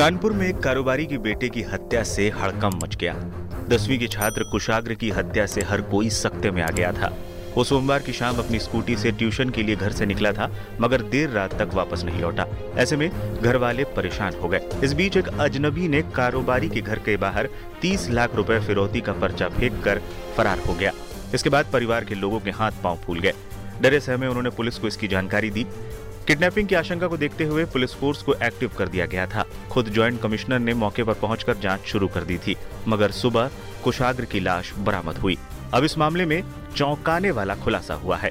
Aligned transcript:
कानपुर 0.00 0.32
में 0.32 0.46
एक 0.48 0.58
कारोबारी 0.58 1.04
की 1.06 1.16
बेटे 1.18 1.48
की 1.48 1.62
हत्या 1.62 2.02
से 2.02 2.28
हड़कम 2.30 2.78
मच 2.82 2.96
गया। 2.96 3.12
दसवीं 3.68 3.98
के 3.98 4.06
छात्र 4.08 4.44
कुशाग्र 4.44 4.94
की 4.94 5.10
हत्या 5.10 5.44
से 5.46 5.62
हर 5.62 5.80
कोई 5.80 6.10
सख्ते 6.10 6.50
में 6.50 6.62
आ 6.62 6.68
गया 6.68 6.92
था। 6.92 7.12
वो 7.56 7.64
सोमवार 7.64 8.02
की 8.02 8.12
शाम 8.12 8.36
अपनी 8.36 8.58
स्कूटी 8.58 8.96
से 8.96 9.10
ट्यूशन 9.12 9.50
के 9.50 9.62
लिए 9.62 9.76
घर 9.76 9.92
से 9.92 10.06
निकला 10.06 10.32
था, 10.32 10.50
मगर 10.80 11.02
देर 11.02 11.28
रात 11.30 11.58
तक 11.58 11.74
वापस 11.74 12.04
नहीं 12.04 12.20
लौटा। 12.20 12.46
ऐसे 12.76 12.96
में 12.96 13.10
घर 13.42 13.56
वाले 13.56 13.84
परेशान 13.84 14.34
हो 14.34 14.48
गए। 14.48 14.60
इस 14.84 14.92
बीच 14.92 15.16
एक 15.16 15.28
अजनबी 15.28 15.88
ने 15.88 16.02
कारोबारी 16.16 16.68
के 16.68 16.80
घर 16.80 16.98
के 16.98 17.16
बाहर 17.16 17.48
30 17.82 18.10
लाख 18.10 18.34
रुपए 18.34 18.60
फिरौती 18.60 19.00
का 19.00 19.12
पर्चा 19.12 19.48
फेंक 19.48 19.82
कर 19.84 20.02
फरार 20.36 20.58
हो 20.58 20.74
गया। 20.74 20.92
इसके 21.34 21.50
बाद 21.50 21.66
परिवार 21.72 22.04
के 22.04 22.14
लोगों 22.14 22.40
के 22.40 22.50
हाथ 22.50 22.82
पाँव 22.84 22.96
फूल 22.96 23.20
गए। 23.20 23.32
डरे 23.82 24.00
सहमे 24.00 24.26
उन्होंने 24.26 24.50
पुलिस 24.50 24.78
को 24.78 24.86
इसकी 24.86 25.08
जानकारी 25.08 25.50
दी। 25.50 25.66
किडनैपिंग 26.30 26.68
की 26.68 26.74
आशंका 26.74 27.06
को 27.06 27.16
देखते 27.16 27.44
हुए 27.44 27.64
पुलिस 27.64 27.94
फोर्स 27.94 28.22
को 28.22 28.34
एक्टिव 28.34 28.70
कर 28.78 28.88
दिया 28.88 29.06
गया 29.06 29.26
था। 29.26 29.44
खुद 29.70 29.88
ज्वाइंट 29.88 30.20
कमिश्नर 30.22 30.58
ने 30.58 30.74
मौके 30.74 31.04
पर 31.04 31.14
पहुंचकर 31.14 31.56
जाँच 31.56 31.80
शुरू 31.80 32.08
कर 32.08 32.20
दी 32.20 32.38
थी, 32.38 32.56
मगर 32.88 33.10
सुबह 33.10 33.50
कुशाग्र 33.84 34.24
की 34.24 34.40
लाश 34.40 34.72
बरामद 34.78 35.16
हुई। 35.16 35.38
अब 35.74 35.84
इस 35.84 35.98
मामले 35.98 36.26
में 36.26 36.42
चौंकाने 36.76 37.30
वाला 37.30 37.54
खुलासा 37.54 37.94
हुआ 37.94 38.16
है। 38.16 38.30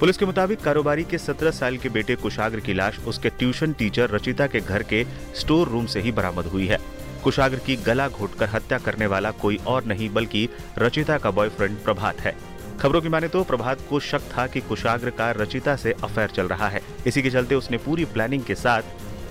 पुलिस 0.00 0.16
के 0.16 0.26
मुताबिक 0.26 0.60
कारोबारी 0.60 1.04
के 1.04 1.18
17 1.18 1.50
साल 1.50 1.76
के 1.76 1.88
बेटे 1.88 2.16
कुशाग्र 2.16 2.60
की 2.60 2.74
लाश 2.74 2.98
उसके 2.98 3.28
ट्यूशन 3.28 3.72
टीचर 3.72 4.10
रचिता 4.10 4.46
के 4.46 4.60
घर 4.60 4.82
के 4.82 5.06
स्टोर 5.34 5.68
रूम 5.68 5.86
से 5.86 6.00
ही 6.00 6.12
बरामद 6.12 6.44
हुई 6.44 6.66
है। 6.66 6.78
कुशाग्र 7.24 7.58
की 7.58 7.76
गला 7.76 8.08
घोटकर 8.08 8.48
हत्या 8.48 8.78
करने 8.78 9.06
वाला 9.06 9.30
कोई 9.30 9.56
और 9.66 9.84
नहीं, 9.84 10.10
बल्कि 10.10 10.48
रचिता 10.78 11.18
का 11.18 11.30
बॉयफ्रेंड 11.30 11.78
प्रभात 11.78 12.20
है। 12.20 12.57
खबरों 12.80 13.00
की 13.00 13.08
माने 13.08 13.28
तो 13.28 13.42
प्रभात 13.44 13.78
को 13.90 13.98
शक 14.00 14.20
था 14.32 14.46
कि 14.46 14.60
कुशाग्र 14.60 15.10
का 15.10 15.30
रचिता 15.30 15.74
से 15.76 15.92
अफेयर 16.04 16.28
चल 16.28 16.46
रहा 16.46 16.68
है। 16.68 16.80
इसी 17.06 17.22
के 17.22 17.30
चलते 17.30 17.54
उसने 17.54 17.76
पूरी 17.76 18.04
प्लानिंग 18.04 18.42
के 18.42 18.54
साथ 18.54 18.82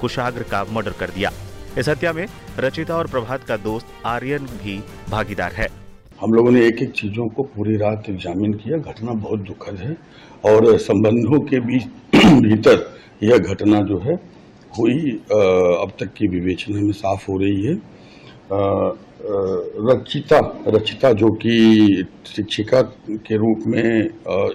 कुशाग्र 0.01 0.43
का 0.43 0.63
मर्डर 0.71 0.93
कर 0.99 1.09
दिया। 1.09 1.31
इस 1.77 1.89
हत्या 1.89 2.13
में 2.13 2.25
रचिता 2.59 2.95
और 2.95 3.07
प्रभात 3.07 3.43
का 3.43 3.57
दोस्त 3.59 3.87
आर्यन 4.05 4.45
भी 4.55 4.77
भागीदार 5.09 5.51
है। 5.51 5.69
हम 6.21 6.33
लोगों 6.33 6.51
ने 6.51 6.65
एक 6.67 6.81
एक 6.81 6.91
चीज़ों 6.91 7.27
को 7.29 7.43
पूरी 7.45 7.77
रात 7.77 8.09
एग्जामिन 8.09 8.53
किया। 8.53 8.77
घटना 8.79 9.11
बहुत 9.13 9.39
दुखद 9.41 9.79
है 9.79 9.95
और 10.45 10.77
संबंधों 10.79 11.39
के 11.41 11.59
बीच 11.61 11.83
भीतर 12.41 12.87
यह 13.23 13.37
घटना 13.37 13.81
जो 13.81 13.99
है, 13.99 14.15
हुई 14.71 15.11
अब 15.31 15.91
तक 15.99 16.13
की 16.17 16.27
विवेचना 16.29 16.81
में 16.81 16.91
साफ़ 16.93 17.31
हो 17.31 17.37
रही 17.37 17.65
है। 17.65 17.75
रचिता 18.51 20.39
रचिता 20.67 21.11
जो 21.13 21.29
कि 21.35 22.05
शिक्षिका 22.27 22.81
के 23.27 23.37
रूप 23.37 23.63
में 23.67 24.09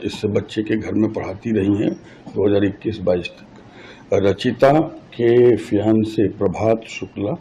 इस 0.04 0.20
बच्चे 0.26 0.62
के 0.62 0.76
घर 0.76 0.94
में 0.94 1.12
पढ़ाती 1.12 1.50
रही 1.52 1.76
हैं 1.76 1.92
2021-22 2.34 3.28
तक। 3.28 4.14
रचिता 4.14 4.72
के 5.14 5.56
फियान 5.56 6.02
से 6.04 6.28
प्रभात 6.38 6.84
शुक्ला 6.88 7.34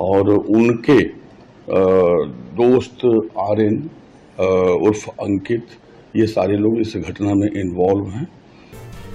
और 0.00 0.30
उनके 0.30 1.00
दोस्त 2.58 3.04
आर्यन 3.40 3.76
उर्फ़ 4.38 5.08
अंकित, 5.10 5.66
ये 6.16 6.26
सारे 6.26 6.56
लोग 6.56 6.80
इस 6.80 6.96
घटना 6.96 7.34
में 7.34 7.50
इन्वॉल्व 7.50 8.06
हैं। 8.08 8.26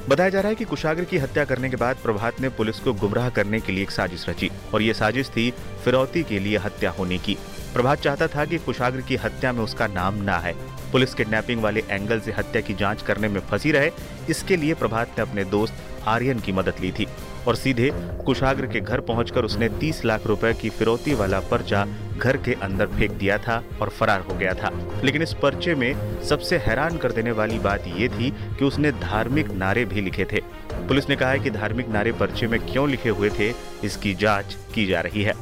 बताया 0.09 0.29
जा 0.29 0.39
रहा 0.39 0.49
है 0.49 0.55
कि 0.55 0.65
कुशाग्र 0.65 1.03
की 1.03 1.17
हत्या 1.17 1.43
करने 1.45 1.69
के 1.69 1.75
बाद 1.75 1.95
प्रभात 1.95 2.39
ने 2.41 2.49
पुलिस 2.49 2.79
को 2.79 2.93
गुमराह 2.93 3.29
करने 3.29 3.59
के 3.59 3.71
लिए 3.71 3.83
एक 3.83 3.91
साजिश 3.91 4.27
रची 4.29 4.49
और 4.73 4.81
ये 4.81 4.93
साजिश 4.93 5.29
थी 5.29 5.49
फिरौती 5.83 6.23
के 6.23 6.39
लिए 6.39 6.57
हत्या 6.57 6.91
होने 6.91 7.17
की। 7.17 7.37
प्रभात 7.73 7.99
चाहता 7.99 8.27
था 8.27 8.45
कि 8.45 8.57
कुशाग्र 8.57 9.01
की 9.01 9.15
हत्या 9.15 9.51
में 9.53 9.61
उसका 9.63 9.87
नाम 9.87 10.15
ना 10.23 10.37
है। 10.37 10.53
पुलिस 10.91 11.13
किडनैपिंग 11.13 11.61
वाले 11.61 11.83
एंगल 11.89 12.19
से 12.19 12.31
हत्या 12.31 12.61
की 12.61 12.73
जाँच 12.73 13.01
करने 13.01 13.27
में 13.27 13.39
फंसी 13.41 13.71
रहे। 13.71 13.91
इसके 14.29 14.55
लिए 14.55 14.73
प्रभात 14.73 15.07
ने 15.17 15.21
अपने 15.21 15.43
दोस्त 15.45 15.73
आर्यन 16.07 16.39
की 16.39 16.51
मदद 16.51 16.81
ली 16.81 16.91
थी। 16.91 17.07
और 17.47 17.55
सीधे 17.55 17.89
कुशाग्र 18.25 18.67
के 18.67 18.79
घर 18.79 19.00
पहुंचकर 19.01 19.45
उसने 19.45 19.69
30 19.79 20.03
लाख 20.05 20.27
रुपए 20.27 20.53
की 20.53 20.69
फिरौती 20.69 21.13
वाला 21.13 21.39
पर्चा 21.51 21.85
घर 22.17 22.38
के 22.38 22.53
अंदर 22.63 22.88
फेंक 22.88 23.11
दिया 23.11 23.38
था 23.38 23.63
और 23.81 23.89
फरार 23.89 24.22
हो 24.22 24.38
गया 24.38 24.53
था। 24.53 24.72
लेकिन 25.03 25.22
इस 25.22 25.33
पर्चे 25.33 25.75
में 25.75 25.94
सबसे 26.23 26.57
हैरान 26.57 26.97
कर 26.97 27.11
देने 27.11 27.31
वाली 27.31 27.59
बात 27.59 27.88
ये 27.97 28.07
थी 28.09 28.31
कि 28.31 28.66
उसने 28.66 28.91
धार्मिक 28.91 29.51
नारे 29.53 29.85
भी 29.85 30.01
लिखे 30.01 30.25
थे। 30.31 30.41
पुलिस 30.88 31.09
ने 31.09 31.16
कहा 31.16 31.29
है 31.29 31.39
कि 31.39 31.50
धार्मिक 31.50 31.89
नारे 31.89 32.11
पर्चे 32.11 32.47
में 32.47 32.59
क्यों 32.61 32.89
लिखे 32.89 33.09
हुए 33.09 33.29
थे 33.29 33.50
इसकी 33.83 34.13
जाँच 34.16 34.57
की 34.75 34.85
जा 34.85 35.01
रही 35.01 35.23
है। 35.23 35.33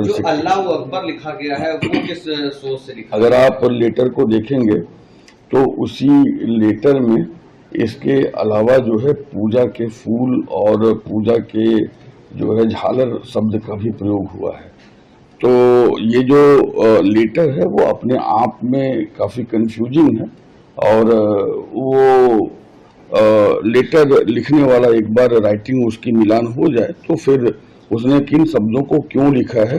जो 0.00 0.12
अल्लाह 0.28 0.54
अकबर 0.54 1.04
लिखा 1.04 1.30
गया 1.32 1.56
है 1.56 1.72
वो 1.74 2.06
किस 2.06 2.24
सोच 2.54 2.80
से 2.80 2.94
लिखा 2.94 3.16
अगर 3.16 3.34
आप 3.34 3.64
लेटर 3.72 4.08
को 4.08 4.24
देखेंगे 4.24 4.78
तो 5.50 5.64
उसी 5.82 6.08
लेटर 6.58 7.00
में 7.00 7.24
इसके 7.76 8.22
अलावा 8.40 8.76
जो 8.78 8.98
है 8.98 9.12
पूजा 9.24 9.64
के 9.76 9.88
फूल 9.88 10.42
और 10.52 10.92
पूजा 10.98 11.36
के 11.50 11.78
जो 12.38 12.56
है 12.58 12.68
झालर 12.68 13.18
शब्द 13.26 13.58
का 13.66 13.74
भी 13.74 13.90
प्रयोग 13.92 14.26
हुआ 14.30 14.56
है। 14.56 14.66
तो 15.40 15.50
ये 16.00 16.22
जो 16.24 17.02
लेटर 17.02 17.50
है 17.50 17.66
वो 17.66 17.84
अपने 17.84 18.16
आप 18.18 18.58
में 18.64 19.06
काफ़ी 19.18 19.44
कंफ्यूजिंग 19.46 20.18
है 20.18 20.30
और 20.84 21.12
वो 21.72 22.50
लेटर 23.66 24.26
लिखने 24.26 24.62
वाला 24.62 24.88
एक 24.96 25.12
बार 25.14 25.40
राइटिंग 25.40 25.86
उसकी 25.86 26.12
मिलान 26.12 26.46
हो 26.52 26.72
जाए 26.74 26.94
तो 27.06 27.16
फिर 27.16 27.54
उसने 27.90 28.20
किन 28.22 28.44
शब्दों 28.46 28.82
को 28.82 28.98
क्यों 29.12 29.34
लिखा 29.34 29.60
है, 29.68 29.78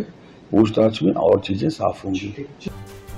पूछताछ 0.51 1.01
में 1.03 1.11
और 1.13 1.39
चीज़ें 1.39 1.69
साफ़ 1.69 2.05
होंगी। 2.05 2.33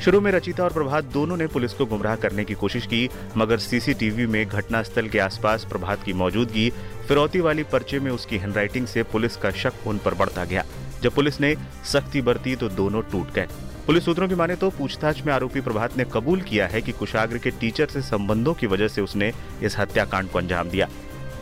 शुरू 0.01 0.21
में 0.21 0.31
रचिता 0.31 0.63
और 0.63 0.73
प्रभात 0.73 1.03
दोनों 1.03 1.37
ने 1.37 1.47
पुलिस 1.47 1.73
को 1.73 1.85
गुमराह 1.85 2.15
करने 2.15 2.43
की 2.43 2.53
कोशिश 2.53 2.85
की, 2.85 3.09
मगर 3.37 3.57
सीसीटीवी 3.57 4.25
में 4.25 4.45
घटनास्थल 4.47 5.07
के 5.07 5.19
आसपास 5.19 5.65
प्रभात 5.65 6.03
की 6.03 6.13
मौजूदगी, 6.13 6.69
फिरौती 7.07 7.39
वाली 7.39 7.63
पर्चे 7.63 7.99
में 7.99 8.11
उसकी 8.11 8.37
हैंडराइटिंग 8.37 8.87
से 8.87 9.03
पुलिस 9.03 9.35
का 9.35 9.51
शक 9.51 9.87
उन 9.87 9.97
पर 9.97 10.13
बढ़ता 10.13 10.45
गया। 10.45 10.65
जब 11.03 11.13
पुलिस 11.13 11.39
ने 11.41 11.55
सख्ती 11.85 12.21
बरती 12.21 12.55
तो 12.55 12.69
दोनों 12.69 13.01
टूट 13.01 13.33
गए। 13.33 13.47
पुलिस 13.87 14.05
सूत्रों 14.05 14.27
की 14.27 14.35
माने 14.35 14.55
तो 14.55 14.69
पूछताछ 14.69 15.21
में 15.21 15.33
आरोपी 15.33 15.61
प्रभात 15.61 15.97
ने 15.97 16.05
कबूल 16.13 16.41
किया 16.41 16.67
है 16.67 16.81
कि 16.81 16.91
कुशाग्र 16.91 17.37
के 17.37 17.51
टीचर 17.51 17.85
से 17.85 18.01
संबंधों 18.01 18.53
की 18.53 18.67
वजह 18.67 18.87
से 18.87 19.01
उसने 19.01 19.31
इस 19.63 19.77
हत्याकांड 19.77 20.29
को 20.29 20.39
अंजाम 20.39 20.69
दिया। 20.69 20.89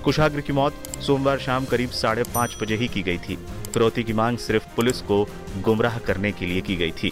कुशाग्र 0.03 0.41
की 0.41 0.53
मौत 0.53 0.74
सोमवार 1.02 1.40
शाम 1.40 1.66
करीब 1.66 1.90
साढ़े 1.90 2.24
पाँच 2.36 2.58
बजे 2.62 2.76
ही 2.76 2.88
की 2.88 3.02
गई 3.02 3.18
थी। 3.18 3.36
फिरौती 3.74 4.03
की 4.03 4.14
मांग 4.14 4.38
सिर्फ़ 4.38 4.68
पुलिस 4.76 5.02
को 5.02 5.28
गुमराह 5.62 5.97
करने 5.97 6.31
के 6.31 6.46
लिए 6.46 6.62
की 6.62 6.76
गई 6.76 6.91
थी। 6.91 7.12